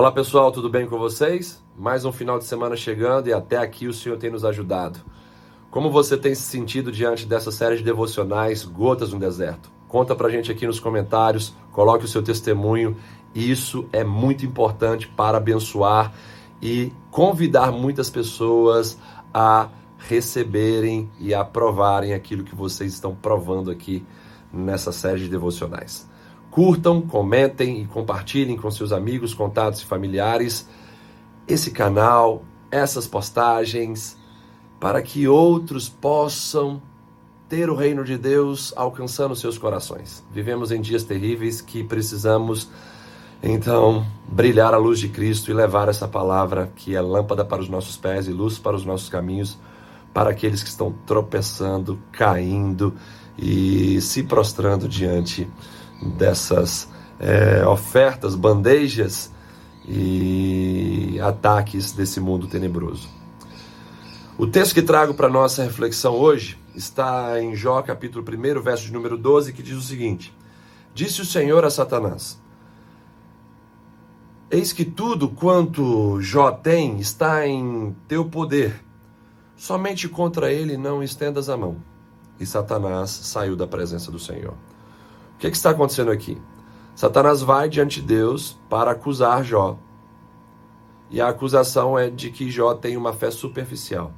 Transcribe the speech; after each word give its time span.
Olá 0.00 0.10
pessoal, 0.10 0.50
tudo 0.50 0.70
bem 0.70 0.86
com 0.86 0.98
vocês? 0.98 1.62
Mais 1.76 2.06
um 2.06 2.10
final 2.10 2.38
de 2.38 2.46
semana 2.46 2.74
chegando 2.74 3.28
e 3.28 3.34
até 3.34 3.58
aqui 3.58 3.86
o 3.86 3.92
Senhor 3.92 4.16
tem 4.16 4.30
nos 4.30 4.46
ajudado. 4.46 4.98
Como 5.70 5.90
você 5.90 6.16
tem 6.16 6.34
se 6.34 6.40
sentido 6.40 6.90
diante 6.90 7.26
dessa 7.26 7.52
série 7.52 7.76
de 7.76 7.82
devocionais 7.82 8.64
Gotas 8.64 9.12
no 9.12 9.18
Deserto? 9.18 9.70
Conta 9.88 10.16
pra 10.16 10.30
gente 10.30 10.50
aqui 10.50 10.66
nos 10.66 10.80
comentários, 10.80 11.54
coloque 11.70 12.06
o 12.06 12.08
seu 12.08 12.22
testemunho. 12.22 12.96
Isso 13.34 13.86
é 13.92 14.02
muito 14.02 14.46
importante 14.46 15.06
para 15.06 15.36
abençoar 15.36 16.14
e 16.62 16.90
convidar 17.10 17.70
muitas 17.70 18.08
pessoas 18.08 18.96
a 19.34 19.68
receberem 19.98 21.10
e 21.20 21.34
aprovarem 21.34 22.14
aquilo 22.14 22.42
que 22.42 22.54
vocês 22.54 22.94
estão 22.94 23.14
provando 23.14 23.70
aqui 23.70 24.02
nessa 24.50 24.92
série 24.92 25.20
de 25.20 25.28
devocionais. 25.28 26.09
Curtam, 26.50 27.00
comentem 27.00 27.82
e 27.82 27.86
compartilhem 27.86 28.56
com 28.56 28.70
seus 28.70 28.92
amigos, 28.92 29.32
contatos 29.32 29.82
e 29.82 29.86
familiares 29.86 30.68
esse 31.46 31.70
canal, 31.70 32.44
essas 32.70 33.06
postagens, 33.06 34.16
para 34.78 35.02
que 35.02 35.26
outros 35.26 35.88
possam 35.88 36.80
ter 37.48 37.68
o 37.68 37.74
reino 37.74 38.04
de 38.04 38.16
Deus 38.16 38.72
alcançando 38.76 39.34
seus 39.34 39.58
corações. 39.58 40.24
Vivemos 40.32 40.70
em 40.70 40.80
dias 40.80 41.02
terríveis 41.02 41.60
que 41.60 41.82
precisamos 41.82 42.70
então 43.42 44.06
brilhar 44.28 44.72
a 44.72 44.76
luz 44.76 45.00
de 45.00 45.08
Cristo 45.08 45.50
e 45.50 45.54
levar 45.54 45.88
essa 45.88 46.06
palavra 46.06 46.70
que 46.76 46.94
é 46.94 47.00
lâmpada 47.00 47.44
para 47.44 47.60
os 47.60 47.68
nossos 47.68 47.96
pés 47.96 48.28
e 48.28 48.32
luz 48.32 48.58
para 48.58 48.76
os 48.76 48.84
nossos 48.84 49.08
caminhos, 49.08 49.58
para 50.14 50.30
aqueles 50.30 50.62
que 50.62 50.68
estão 50.68 50.94
tropeçando, 51.06 51.98
caindo 52.12 52.94
e 53.36 54.00
se 54.00 54.22
prostrando 54.22 54.88
diante 54.88 55.48
dessas 56.00 56.88
é, 57.18 57.66
ofertas, 57.66 58.34
bandejas 58.34 59.30
e 59.86 61.18
ataques 61.22 61.92
desse 61.92 62.20
mundo 62.20 62.46
tenebroso. 62.46 63.08
O 64.38 64.46
texto 64.46 64.74
que 64.74 64.82
trago 64.82 65.12
para 65.12 65.28
nossa 65.28 65.62
reflexão 65.62 66.14
hoje 66.14 66.58
está 66.74 67.40
em 67.42 67.54
Jó, 67.54 67.82
capítulo 67.82 68.24
1, 68.24 68.62
verso 68.62 68.86
de 68.86 68.92
número 68.92 69.18
12, 69.18 69.52
que 69.52 69.62
diz 69.62 69.76
o 69.76 69.82
seguinte: 69.82 70.34
Disse 70.94 71.20
o 71.20 71.26
Senhor 71.26 71.62
a 71.64 71.70
Satanás: 71.70 72.40
Eis 74.50 74.72
que 74.72 74.84
tudo 74.84 75.28
quanto 75.28 76.20
Jó 76.22 76.50
tem 76.50 76.98
está 76.98 77.46
em 77.46 77.94
teu 78.08 78.24
poder, 78.24 78.82
somente 79.56 80.08
contra 80.08 80.50
ele 80.50 80.78
não 80.78 81.02
estendas 81.02 81.50
a 81.50 81.56
mão. 81.56 81.76
E 82.38 82.46
Satanás 82.46 83.10
saiu 83.10 83.54
da 83.54 83.66
presença 83.66 84.10
do 84.10 84.18
Senhor 84.18 84.54
que, 85.40 85.50
que 85.50 85.56
está 85.56 85.70
acontecendo 85.70 86.10
aqui? 86.10 86.40
Satanás 86.94 87.40
vai 87.40 87.68
diante 87.68 88.00
de 88.00 88.06
Deus 88.06 88.58
para 88.68 88.90
acusar 88.90 89.42
Jó. 89.42 89.78
E 91.08 91.20
a 91.20 91.28
acusação 91.28 91.98
é 91.98 92.10
de 92.10 92.30
que 92.30 92.50
Jó 92.50 92.74
tem 92.74 92.96
uma 92.96 93.12
fé 93.12 93.30
superficial. 93.30 94.12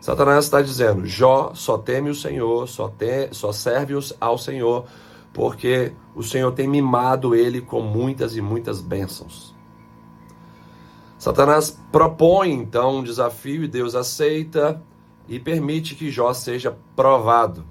Satanás 0.00 0.44
está 0.44 0.62
dizendo: 0.62 1.04
Jó 1.04 1.50
só 1.52 1.76
teme 1.76 2.10
o 2.10 2.14
Senhor, 2.14 2.68
só, 2.68 2.88
tem, 2.88 3.32
só 3.32 3.50
serve 3.50 3.94
ao 4.20 4.38
Senhor, 4.38 4.86
porque 5.32 5.92
o 6.14 6.22
Senhor 6.22 6.52
tem 6.52 6.68
mimado 6.68 7.34
ele 7.34 7.60
com 7.60 7.82
muitas 7.82 8.36
e 8.36 8.40
muitas 8.40 8.80
bênçãos. 8.80 9.52
Satanás 11.18 11.76
propõe 11.90 12.52
então 12.52 12.98
um 12.98 13.02
desafio 13.02 13.64
e 13.64 13.68
Deus 13.68 13.96
aceita 13.96 14.80
e 15.26 15.40
permite 15.40 15.96
que 15.96 16.08
Jó 16.08 16.32
seja 16.32 16.78
provado. 16.94 17.66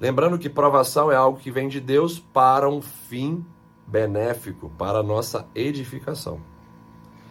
Lembrando 0.00 0.38
que 0.38 0.48
provação 0.48 1.10
é 1.10 1.16
algo 1.16 1.38
que 1.38 1.50
vem 1.50 1.68
de 1.68 1.80
Deus 1.80 2.18
para 2.18 2.68
um 2.68 2.80
fim 2.80 3.44
benéfico, 3.86 4.70
para 4.78 4.98
a 4.98 5.02
nossa 5.02 5.46
edificação. 5.54 6.40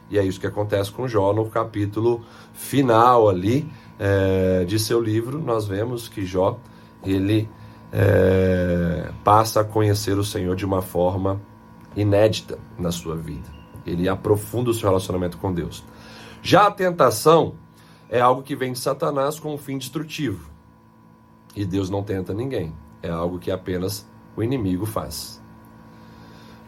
E 0.10 0.18
é 0.18 0.24
isso 0.24 0.40
que 0.40 0.48
acontece 0.48 0.92
com 0.92 1.08
Jó 1.08 1.34
no 1.34 1.50
capítulo 1.50 2.24
final 2.54 3.30
ali 3.30 3.70
é, 4.00 4.64
de 4.66 4.80
seu 4.80 5.02
livro. 5.02 5.40
Nós 5.40 5.68
vemos 5.68 6.08
que 6.08 6.26
Jó 6.26 6.60
ele 7.06 7.50
é, 7.92 9.12
passa 9.24 9.62
a 9.62 9.64
conhecer 9.64 10.18
o 10.18 10.24
Senhor 10.24 10.56
de 10.56 10.66
uma 10.66 10.82
forma 10.82 11.42
inédita 11.96 12.58
na 12.78 12.92
sua 12.92 13.16
vida. 13.16 13.50
Ele 13.86 14.08
aprofunda 14.10 14.70
o 14.70 14.74
seu 14.74 14.90
relacionamento 14.90 15.38
com 15.38 15.54
Deus. 15.54 15.84
Já 16.42 16.68
a 16.68 16.72
tentação 16.72 17.56
é 18.10 18.20
algo 18.20 18.44
que 18.44 18.56
vem 18.56 18.74
de 18.74 18.80
Satanás 18.80 19.40
com 19.40 19.54
um 19.54 19.58
fim 19.58 19.78
destrutivo. 19.78 20.57
E 21.58 21.66
Deus 21.66 21.90
não 21.90 22.04
tenta 22.04 22.36
ninguém. 22.36 22.72
É 23.02 23.10
algo 23.10 23.40
que 23.40 23.50
apenas 23.50 24.08
o 24.36 24.44
inimigo 24.44 24.86
faz. 24.86 25.42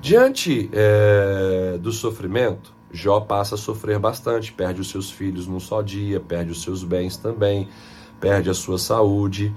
Diante 0.01 0.67
é, 0.73 1.77
do 1.79 1.91
sofrimento, 1.91 2.73
Jó 2.91 3.19
passa 3.19 3.53
a 3.53 3.57
sofrer 3.57 3.99
bastante, 3.99 4.51
perde 4.51 4.81
os 4.81 4.89
seus 4.89 5.11
filhos 5.11 5.45
num 5.45 5.59
só 5.59 5.83
dia, 5.83 6.19
perde 6.19 6.51
os 6.51 6.63
seus 6.63 6.83
bens 6.83 7.17
também, 7.17 7.67
perde 8.19 8.49
a 8.49 8.53
sua 8.55 8.79
saúde 8.79 9.53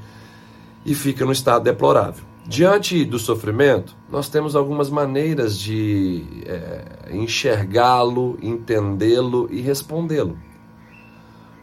e 0.84 0.94
fica 0.94 1.24
num 1.24 1.32
estado 1.32 1.64
deplorável. 1.64 2.24
Diante 2.46 3.02
do 3.02 3.18
sofrimento, 3.18 3.96
nós 4.10 4.28
temos 4.28 4.54
algumas 4.54 4.90
maneiras 4.90 5.58
de 5.58 6.26
é, 6.44 7.16
enxergá-lo, 7.16 8.36
entendê-lo 8.42 9.48
e 9.50 9.62
respondê-lo. 9.62 10.36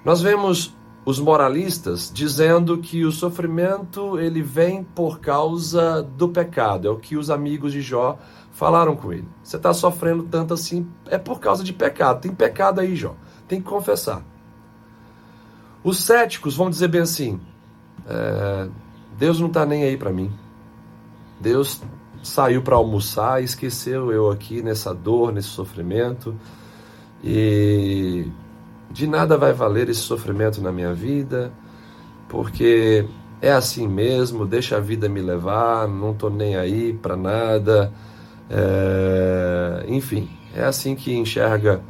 Nós 0.03 0.23
vemos 0.23 0.73
os 1.09 1.19
moralistas 1.19 2.11
dizendo 2.13 2.77
que 2.77 3.03
o 3.03 3.11
sofrimento 3.11 4.19
ele 4.19 4.43
vem 4.43 4.83
por 4.83 5.19
causa 5.19 6.03
do 6.03 6.29
pecado. 6.29 6.87
É 6.87 6.91
o 6.91 6.97
que 6.97 7.17
os 7.17 7.31
amigos 7.31 7.71
de 7.71 7.81
Jó 7.81 8.19
falaram 8.51 8.95
com 8.95 9.11
ele. 9.11 9.27
Você 9.43 9.57
está 9.57 9.73
sofrendo 9.73 10.21
tanto 10.21 10.53
assim, 10.53 10.87
é 11.07 11.17
por 11.17 11.39
causa 11.39 11.63
de 11.63 11.73
pecado. 11.73 12.21
Tem 12.21 12.31
pecado 12.31 12.79
aí, 12.79 12.95
Jó. 12.95 13.15
Tem 13.47 13.59
que 13.59 13.67
confessar. 13.67 14.23
Os 15.83 15.99
céticos 15.99 16.55
vão 16.55 16.69
dizer 16.69 16.89
bem 16.89 17.01
assim: 17.01 17.41
é, 18.05 18.69
Deus 19.17 19.39
não 19.39 19.47
está 19.47 19.65
nem 19.65 19.85
aí 19.85 19.97
para 19.97 20.11
mim. 20.11 20.31
Deus 21.39 21.81
saiu 22.21 22.61
para 22.61 22.75
almoçar 22.75 23.41
esqueceu 23.41 24.11
eu 24.11 24.29
aqui 24.29 24.61
nessa 24.61 24.93
dor, 24.93 25.31
nesse 25.31 25.47
sofrimento. 25.47 26.35
E 27.23 28.27
de 28.91 29.07
nada 29.07 29.37
vai 29.37 29.53
valer 29.53 29.89
esse 29.89 30.01
sofrimento 30.01 30.61
na 30.61 30.71
minha 30.71 30.93
vida, 30.93 31.51
porque 32.27 33.05
é 33.41 33.51
assim 33.51 33.87
mesmo, 33.87 34.45
deixa 34.45 34.77
a 34.77 34.79
vida 34.79 35.07
me 35.07 35.21
levar, 35.21 35.87
não 35.87 36.11
estou 36.11 36.29
nem 36.29 36.55
aí 36.55 36.93
para 36.93 37.15
nada. 37.15 37.93
É, 38.49 39.85
enfim, 39.87 40.29
é 40.55 40.63
assim 40.63 40.95
que 40.95 41.13
enxerga 41.13 41.81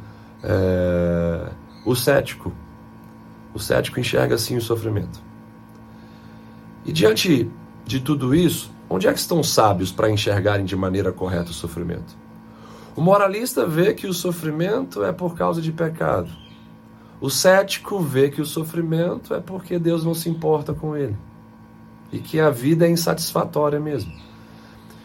é, 0.42 1.48
o 1.84 1.94
cético. 1.94 2.52
O 3.54 3.58
cético 3.58 3.98
enxerga 3.98 4.34
assim 4.34 4.56
o 4.56 4.60
sofrimento. 4.60 5.20
E 6.84 6.92
diante 6.92 7.50
de 7.84 8.00
tudo 8.00 8.34
isso, 8.34 8.70
onde 8.88 9.06
é 9.08 9.12
que 9.12 9.18
estão 9.18 9.40
os 9.40 9.52
sábios 9.52 9.90
para 9.90 10.10
enxergarem 10.10 10.64
de 10.64 10.76
maneira 10.76 11.12
correta 11.12 11.50
o 11.50 11.54
sofrimento? 11.54 12.16
O 12.94 13.00
moralista 13.00 13.66
vê 13.66 13.94
que 13.94 14.06
o 14.06 14.14
sofrimento 14.14 15.04
é 15.04 15.12
por 15.12 15.34
causa 15.34 15.60
de 15.60 15.72
pecado. 15.72 16.30
O 17.20 17.28
cético 17.28 18.00
vê 18.00 18.30
que 18.30 18.40
o 18.40 18.46
sofrimento 18.46 19.34
é 19.34 19.40
porque 19.40 19.78
Deus 19.78 20.04
não 20.04 20.14
se 20.14 20.30
importa 20.30 20.72
com 20.72 20.96
ele 20.96 21.16
e 22.12 22.18
que 22.18 22.40
a 22.40 22.50
vida 22.50 22.86
é 22.86 22.90
insatisfatória 22.90 23.78
mesmo. 23.78 24.12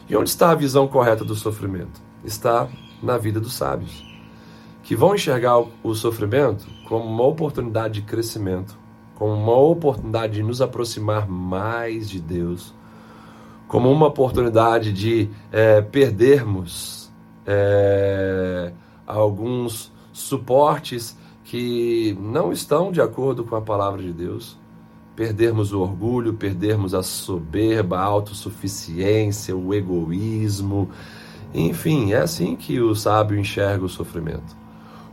E 0.08 0.16
onde 0.16 0.30
está 0.30 0.52
a 0.52 0.56
visão 0.56 0.88
correta 0.88 1.26
do 1.26 1.36
sofrimento? 1.36 2.02
Está 2.24 2.68
na 3.03 3.18
vida 3.18 3.40
dos 3.40 3.53
sábios, 3.53 4.03
que 4.81 4.96
vão 4.96 5.14
enxergar 5.14 5.64
o 5.84 5.94
sofrimento 5.94 6.66
como 6.88 7.06
uma 7.06 7.24
oportunidade 7.24 7.96
de 7.96 8.02
crescimento, 8.03 8.78
como 9.16 9.34
uma 9.34 9.58
oportunidade 9.58 10.34
de 10.34 10.44
nos 10.44 10.62
aproximar 10.62 11.28
mais 11.28 12.09
de 12.09 12.20
Deus, 12.20 12.74
como 13.68 13.92
uma 13.92 14.08
oportunidade 14.08 14.94
de 14.94 15.30
é, 15.52 15.82
perdermos 15.82 17.12
é, 17.46 18.72
alguns 19.06 19.91
suportes 20.14 21.18
que 21.46 22.18
não 22.20 22.52
estão 22.52 22.92
de 22.92 23.00
acordo 23.00 23.44
com 23.44 23.56
a 23.56 23.62
palavra 23.62 24.02
de 24.02 24.12
Deus, 24.12 24.58
perdermos 25.16 25.72
o 25.72 25.80
orgulho, 25.80 26.34
perdermos 26.34 26.94
a 26.94 27.03
soberba, 27.03 28.00
a 28.00 28.03
autossuficiência, 28.03 29.56
o 29.56 29.74
egoísmo. 29.74 30.90
Enfim, 31.53 32.12
é 32.14 32.18
assim 32.18 32.56
que 32.56 32.82
o 32.82 32.96
sábio 32.96 33.40
enxerga 33.40 33.86
o 33.86 33.90
sofrimento. 33.90 34.58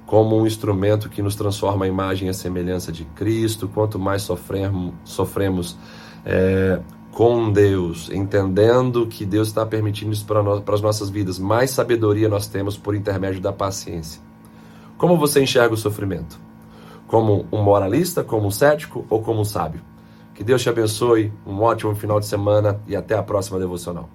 Como 0.07 0.37
um 0.37 0.47
instrumento 0.47 1.09
que 1.09 1.23
nos 1.23 1.37
transforma 1.37 1.85
a 1.85 1.89
imagem 1.89 2.27
e 2.27 2.31
a 2.31 2.35
semelhança 2.35 2.91
de 2.91 3.05
Cristo. 3.05 3.69
Quanto 3.69 3.99
mais 3.99 4.23
sofremos, 4.23 4.95
sofremos 5.05 5.79
é, 6.25 6.81
com 7.13 7.53
Deus, 7.53 8.11
entendendo 8.11 9.07
que 9.07 9.27
Deus 9.27 9.49
está 9.49 9.67
permitindo 9.67 10.13
isso 10.13 10.25
para, 10.25 10.43
para 10.63 10.75
as 10.75 10.81
nossas 10.81 11.11
vidas, 11.11 11.39
mais 11.39 11.71
sabedoria 11.71 12.29
nós 12.29 12.47
temos 12.47 12.77
por 12.77 12.95
intermédio 12.95 13.41
da 13.41 13.53
paciência. 13.53 14.32
Como 15.03 15.17
você 15.17 15.43
enxerga 15.43 15.75
o 15.75 15.77
sofrimento? 15.77 16.39
Como 17.09 17.45
um 17.51 17.61
moralista, 17.61 18.23
como 18.23 18.47
um 18.47 18.53
cético 18.53 19.05
ou 19.11 19.21
como 19.21 19.41
um 19.41 19.45
sábio? 19.45 19.81
Que 20.33 20.45
Deus 20.45 20.63
te 20.63 20.69
abençoe, 20.69 21.33
um 21.45 21.61
ótimo 21.61 21.93
final 21.97 22.21
de 22.21 22.27
semana 22.27 22.81
e 22.87 22.95
até 22.95 23.17
a 23.17 23.23
próxima 23.25 23.59
devocional. 23.59 24.09